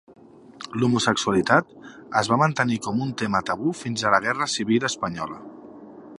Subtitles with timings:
[0.83, 1.75] L'homosexualitat
[2.21, 5.41] es va mantenir com un tema tabú fins a la Guerra Civil Espanyola.